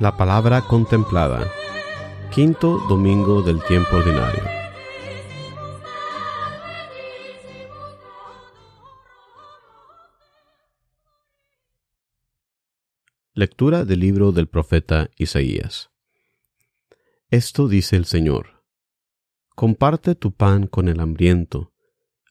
[0.00, 1.50] La palabra contemplada.
[2.32, 4.44] Quinto domingo del tiempo ordinario.
[13.34, 15.90] Lectura del libro del profeta Isaías.
[17.28, 18.62] Esto dice el Señor.
[19.56, 21.72] Comparte tu pan con el hambriento,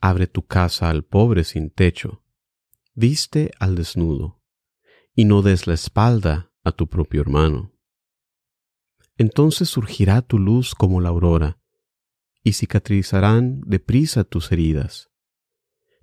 [0.00, 2.24] abre tu casa al pobre sin techo,
[2.94, 4.40] viste al desnudo,
[5.14, 7.72] y no des la espalda a tu propio hermano.
[9.16, 11.58] Entonces surgirá tu luz como la aurora,
[12.42, 15.10] y cicatrizarán deprisa tus heridas.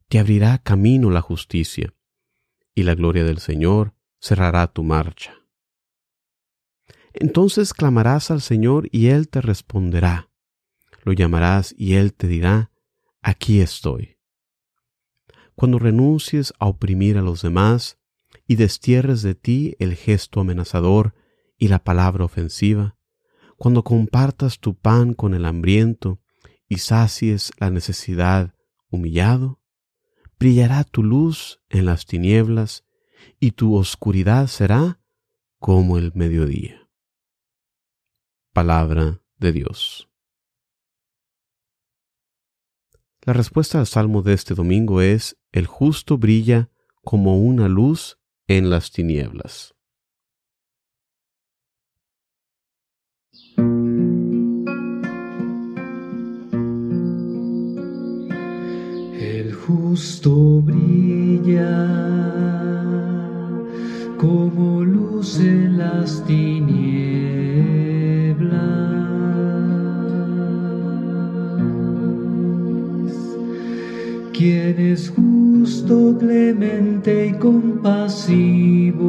[0.08, 1.94] Te abrirá camino la justicia,
[2.73, 5.36] y la gloria del Señor cerrará tu marcha.
[7.14, 10.30] Entonces clamarás al Señor y Él te responderá.
[11.03, 12.72] Lo llamarás y Él te dirá,
[13.22, 14.17] aquí estoy.
[15.55, 17.98] Cuando renuncies a oprimir a los demás,
[18.50, 21.14] y destierres de ti el gesto amenazador
[21.55, 22.97] y la palabra ofensiva,
[23.58, 26.19] cuando compartas tu pan con el hambriento
[26.67, 28.55] y sacies la necesidad
[28.89, 29.61] humillado,
[30.39, 32.86] brillará tu luz en las tinieblas
[33.39, 35.00] y tu oscuridad será
[35.59, 36.89] como el mediodía.
[38.52, 40.09] Palabra de Dios.
[43.22, 46.72] La respuesta al salmo de este domingo es, el justo brilla
[47.03, 48.19] como una luz
[48.50, 49.75] en las tinieblas.
[59.20, 61.86] El justo brilla
[64.17, 66.89] como luz en las tinieblas.
[74.33, 75.11] quien es
[75.69, 79.03] justo, clemente y compasivo,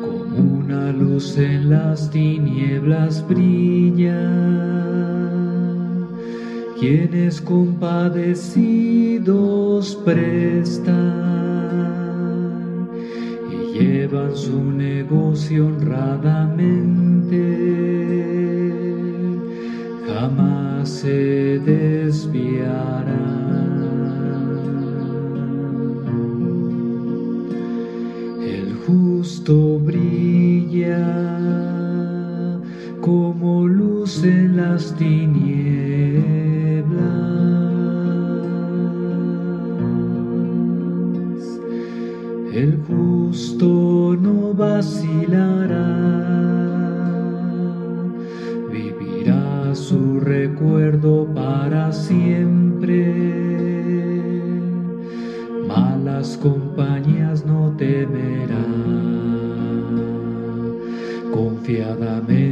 [0.00, 4.26] como una luz en las tinieblas brilla,
[6.78, 10.96] quienes compadecidos prestan
[13.52, 17.42] y llevan su negocio honradamente,
[20.06, 23.19] jamás se desviará.
[34.72, 35.40] Las tinieblas.
[42.52, 45.88] El justo no vacilará
[49.74, 52.98] su recuerdo para siempre.
[55.66, 58.66] Malas compañías no temerá,
[61.32, 62.49] confiadamente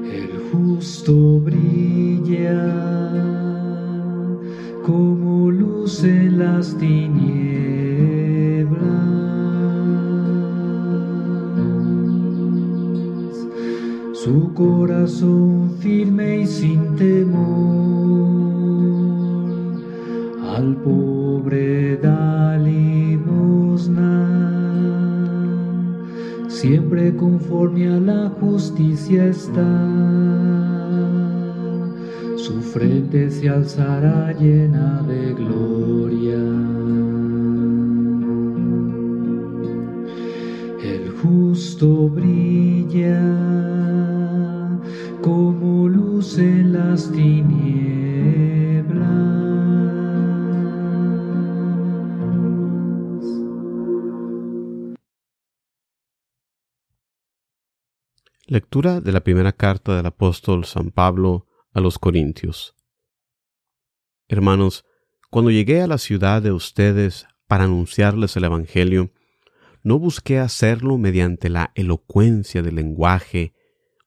[0.10, 2.64] El justo brilla
[4.86, 7.44] como luz en las tinieblas
[14.14, 17.44] su corazón firme y sin temor,
[20.56, 20.78] al
[26.64, 29.70] siempre conforme a la justicia está,
[32.38, 36.42] su frente se alzará llena de gloria.
[40.82, 43.20] El justo brilla
[45.22, 47.63] como luz en las tinieblas.
[58.54, 62.76] Lectura de la primera carta del apóstol San Pablo a los Corintios.
[64.28, 64.86] Hermanos,
[65.32, 69.12] cuando llegué a la ciudad de ustedes para anunciarles el Evangelio,
[69.82, 73.56] no busqué hacerlo mediante la elocuencia del lenguaje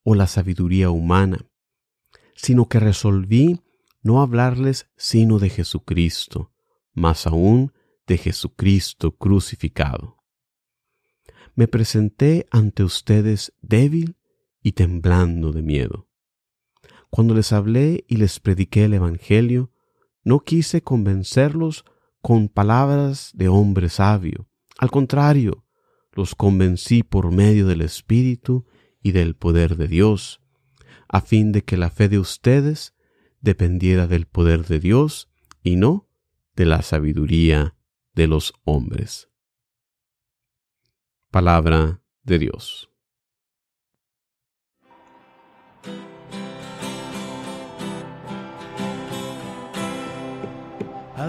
[0.04, 1.48] o la sabiduría humana,
[2.36, 3.62] sino que resolví
[4.00, 6.52] no hablarles sino de Jesucristo,
[6.94, 7.72] más aún
[8.06, 10.22] de Jesucristo crucificado.
[11.56, 14.16] Me presenté ante ustedes débil
[14.66, 16.08] y temblando de miedo.
[17.08, 19.70] Cuando les hablé y les prediqué el Evangelio,
[20.24, 21.84] no quise convencerlos
[22.20, 24.48] con palabras de hombre sabio.
[24.76, 25.64] Al contrario,
[26.10, 28.66] los convencí por medio del Espíritu
[29.00, 30.40] y del poder de Dios,
[31.06, 32.96] a fin de que la fe de ustedes
[33.40, 35.30] dependiera del poder de Dios
[35.62, 36.08] y no
[36.56, 37.76] de la sabiduría
[38.16, 39.28] de los hombres.
[41.30, 42.90] Palabra de Dios.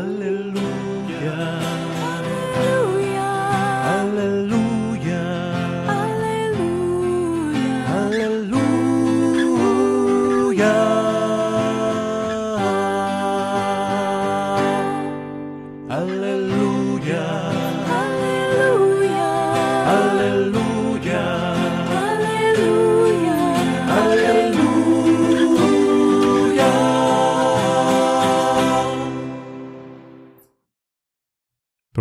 [0.08, 0.47] Hallelujah.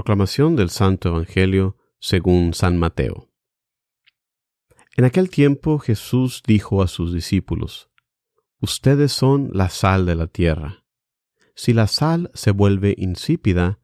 [0.06, 3.28] Proclamación del Santo Evangelio según San Mateo.
[4.96, 7.90] En aquel tiempo Jesús dijo a sus discípulos,
[8.60, 10.84] Ustedes son la sal de la tierra.
[11.56, 13.80] Si la sal se vuelve insípida,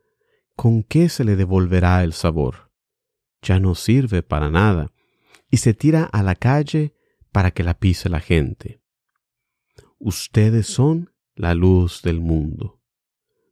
[0.54, 2.70] ¿con qué se le devolverá el sabor?
[3.42, 4.92] Ya no sirve para nada,
[5.50, 6.94] y se tira a la calle
[7.32, 8.80] para que la pise la gente.
[9.98, 12.81] Ustedes son la luz del mundo.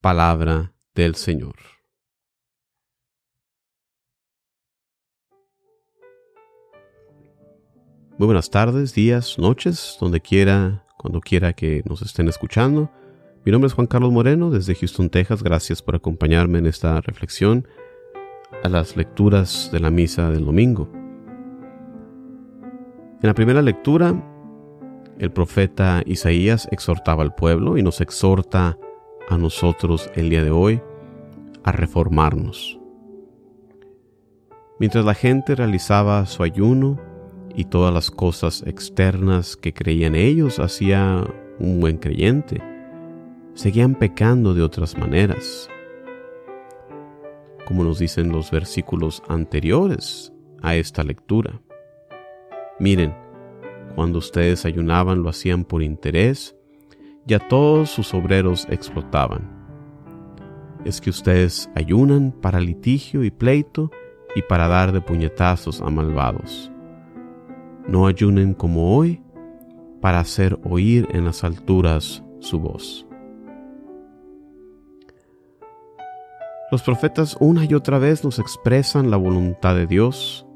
[0.00, 1.56] Palabra del Señor.
[8.16, 12.90] Muy buenas tardes, días, noches, donde quiera, cuando quiera que nos estén escuchando.
[13.44, 15.42] Mi nombre es Juan Carlos Moreno desde Houston, Texas.
[15.42, 17.68] Gracias por acompañarme en esta reflexión
[18.64, 20.90] a las lecturas de la misa del domingo.
[23.22, 24.14] En la primera lectura,
[25.18, 28.89] el profeta Isaías exhortaba al pueblo y nos exhorta a
[29.38, 30.80] nosotros el día de hoy
[31.62, 32.78] a reformarnos.
[34.78, 36.98] Mientras la gente realizaba su ayuno
[37.54, 41.24] y todas las cosas externas que creían ellos hacía
[41.58, 42.62] un buen creyente,
[43.54, 45.68] seguían pecando de otras maneras.
[47.66, 50.32] Como nos dicen los versículos anteriores
[50.62, 51.60] a esta lectura.
[52.78, 53.14] Miren,
[53.94, 56.56] cuando ustedes ayunaban lo hacían por interés
[57.30, 59.48] y a todos sus obreros explotaban.
[60.84, 63.92] Es que ustedes ayunan para litigio y pleito
[64.34, 66.72] y para dar de puñetazos a malvados.
[67.86, 69.22] No ayunen como hoy
[70.00, 73.06] para hacer oír en las alturas su voz.
[76.72, 80.48] Los profetas una y otra vez nos expresan la voluntad de Dios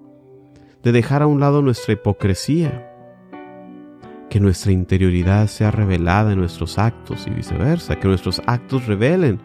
[0.82, 2.93] de dejar a un lado nuestra hipocresía,
[4.34, 9.38] que nuestra interioridad sea revelada en nuestros actos y viceversa, que nuestros actos revelen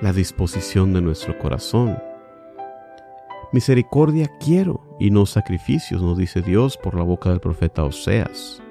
[0.00, 1.98] la disposición de nuestro corazón.
[3.52, 8.62] Misericordia quiero y no sacrificios, nos dice Dios por la boca del profeta Oseas.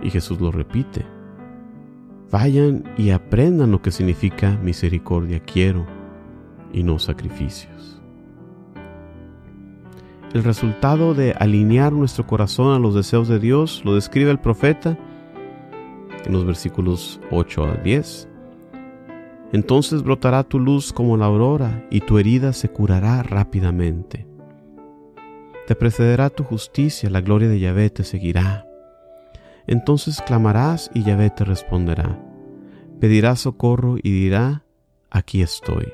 [0.00, 1.04] Y Jesús lo repite.
[2.30, 5.86] Vayan y aprendan lo que significa misericordia quiero
[6.72, 7.99] y no sacrificios.
[10.32, 14.96] El resultado de alinear nuestro corazón a los deseos de Dios lo describe el profeta
[16.24, 18.28] en los versículos 8 a 10.
[19.52, 24.28] Entonces brotará tu luz como la aurora y tu herida se curará rápidamente.
[25.66, 28.68] Te precederá tu justicia, la gloria de Yahvé te seguirá.
[29.66, 32.20] Entonces clamarás y Yahvé te responderá.
[33.00, 34.62] Pedirás socorro y dirá,
[35.10, 35.92] aquí estoy.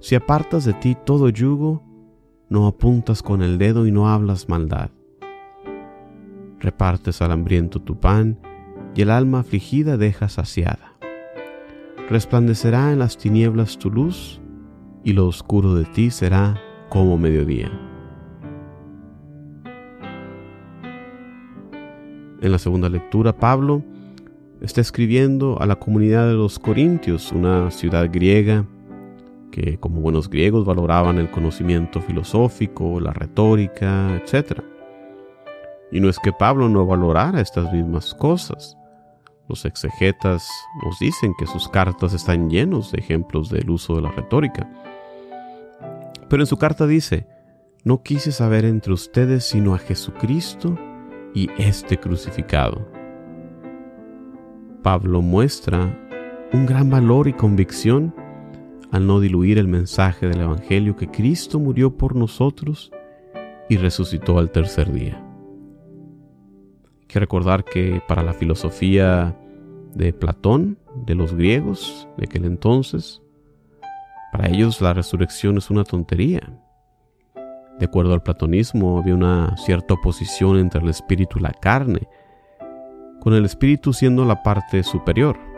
[0.00, 1.84] Si apartas de ti todo yugo,
[2.50, 4.90] no apuntas con el dedo y no hablas maldad.
[6.58, 8.38] Repartes al hambriento tu pan
[8.94, 10.94] y el alma afligida deja saciada.
[12.10, 14.40] Resplandecerá en las tinieblas tu luz
[15.04, 17.70] y lo oscuro de ti será como mediodía.
[22.42, 23.84] En la segunda lectura, Pablo
[24.60, 28.66] está escribiendo a la comunidad de los Corintios, una ciudad griega
[29.50, 34.60] que como buenos griegos valoraban el conocimiento filosófico, la retórica, etc.
[35.90, 38.76] Y no es que Pablo no valorara estas mismas cosas.
[39.48, 40.48] Los exegetas
[40.84, 44.70] nos dicen que sus cartas están llenos de ejemplos del uso de la retórica.
[46.28, 47.26] Pero en su carta dice,
[47.82, 50.78] no quise saber entre ustedes sino a Jesucristo
[51.34, 52.86] y este crucificado.
[54.82, 55.98] Pablo muestra
[56.52, 58.14] un gran valor y convicción
[58.90, 62.90] al no diluir el mensaje del Evangelio que Cristo murió por nosotros
[63.68, 65.22] y resucitó al tercer día.
[67.00, 69.36] Hay que recordar que para la filosofía
[69.94, 73.22] de Platón, de los griegos de aquel entonces,
[74.32, 76.40] para ellos la resurrección es una tontería.
[77.78, 82.08] De acuerdo al platonismo, había una cierta oposición entre el espíritu y la carne,
[83.20, 85.49] con el espíritu siendo la parte superior.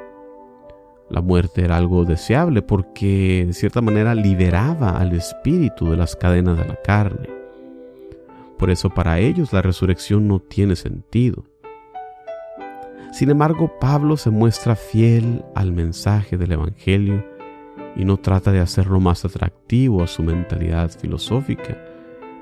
[1.10, 6.58] La muerte era algo deseable porque de cierta manera liberaba al espíritu de las cadenas
[6.58, 7.28] de la carne.
[8.58, 11.44] Por eso para ellos la resurrección no tiene sentido.
[13.12, 17.26] Sin embargo, Pablo se muestra fiel al mensaje del Evangelio
[17.94, 21.76] y no trata de hacerlo más atractivo a su mentalidad filosófica,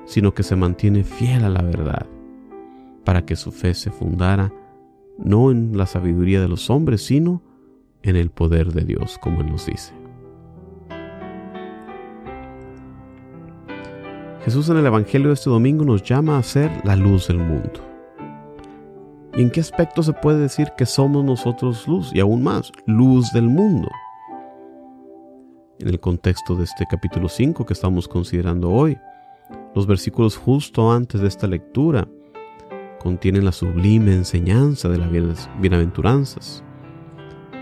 [0.05, 2.05] sino que se mantiene fiel a la verdad,
[3.03, 4.53] para que su fe se fundara
[5.17, 7.41] no en la sabiduría de los hombres, sino
[8.03, 9.93] en el poder de Dios, como Él nos dice.
[14.43, 17.79] Jesús en el Evangelio de este domingo nos llama a ser la luz del mundo.
[19.35, 22.11] ¿Y en qué aspecto se puede decir que somos nosotros luz?
[22.13, 23.87] Y aún más, luz del mundo
[25.81, 28.97] en el contexto de este capítulo 5 que estamos considerando hoy.
[29.75, 32.07] Los versículos justo antes de esta lectura
[32.99, 36.63] contienen la sublime enseñanza de las bienaventuranzas.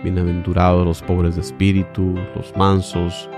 [0.03, 3.29] Bienaventurados los pobres de espíritu, los mansos,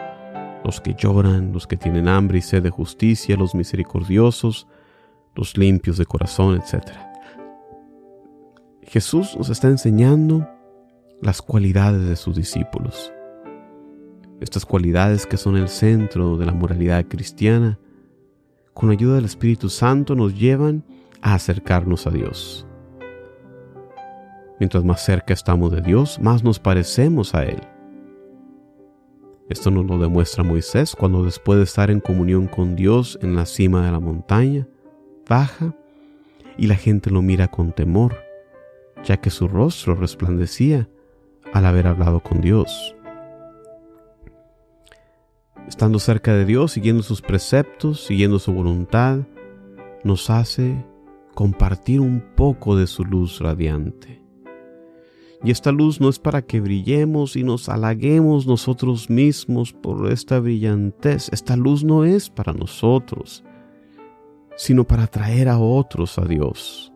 [0.63, 4.68] los que lloran, los que tienen hambre y sed de justicia, los misericordiosos,
[5.36, 6.91] los limpios de corazón, etc.
[8.84, 10.48] Jesús nos está enseñando
[11.22, 13.12] las cualidades de sus discípulos
[14.41, 17.80] estas cualidades que son el centro de la moralidad cristiana,
[18.74, 20.84] con ayuda del Espíritu Santo nos llevan
[21.22, 22.65] a acercarnos a Dios.
[24.62, 27.60] Mientras más cerca estamos de Dios, más nos parecemos a Él.
[29.50, 33.48] Esto nos lo demuestra Moisés cuando después de estar en comunión con Dios en la
[33.48, 34.68] cima de la montaña,
[35.27, 35.75] baja
[36.60, 38.15] y la gente lo mira con temor,
[39.03, 40.88] ya que su rostro resplandecía
[41.53, 42.96] al haber hablado con Dios
[45.68, 49.20] estando cerca de Dios, siguiendo sus preceptos, siguiendo su voluntad,
[50.03, 50.86] nos hace
[51.34, 54.20] compartir un poco de su luz radiante.
[55.43, 60.39] Y esta luz no es para que brillemos y nos halaguemos nosotros mismos por esta
[60.39, 61.29] brillantez.
[61.33, 63.43] Esta luz no es para nosotros,
[64.55, 66.93] sino para traer a otros a Dios.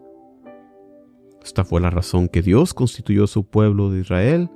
[1.43, 4.51] Esta fue la razón que Dios constituyó su pueblo de Israel,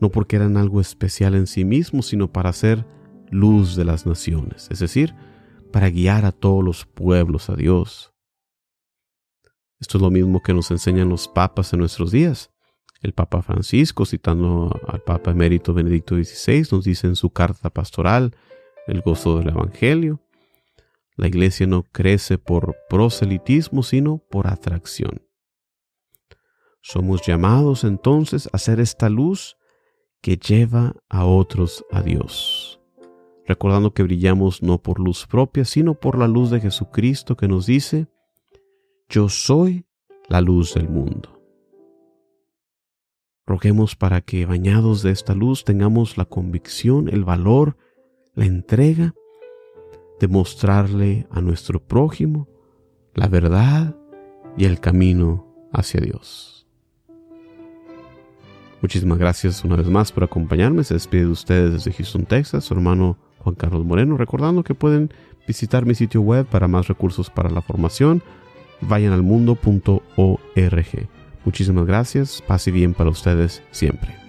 [0.00, 2.86] no porque eran algo especial en sí mismos, sino para ser
[3.30, 5.14] luz de las naciones, es decir,
[5.72, 8.12] para guiar a todos los pueblos a Dios.
[9.80, 12.50] Esto es lo mismo que nos enseñan los papas en nuestros días.
[13.00, 18.36] El Papa Francisco, citando al Papa emérito Benedicto XVI, nos dice en su carta pastoral,
[18.86, 20.20] el gozo del Evangelio,
[21.16, 25.22] la iglesia no crece por proselitismo, sino por atracción.
[26.80, 29.56] Somos llamados entonces a ser esta luz
[30.20, 32.78] que lleva a otros a Dios
[33.48, 37.64] recordando que brillamos no por luz propia, sino por la luz de Jesucristo que nos
[37.64, 38.06] dice,
[39.08, 39.86] yo soy
[40.28, 41.37] la luz del mundo.
[43.48, 47.78] Roguemos para que, bañados de esta luz, tengamos la convicción, el valor,
[48.34, 49.14] la entrega
[50.20, 52.46] de mostrarle a nuestro prójimo
[53.14, 53.96] la verdad
[54.58, 56.66] y el camino hacia Dios.
[58.82, 60.84] Muchísimas gracias una vez más por acompañarme.
[60.84, 65.10] Se despide de ustedes desde Houston, Texas, su hermano Juan Carlos Moreno, recordando que pueden
[65.46, 68.22] visitar mi sitio web para más recursos para la formación,
[68.82, 69.22] vayan al.
[71.44, 74.27] Muchísimas gracias, pase bien para ustedes siempre.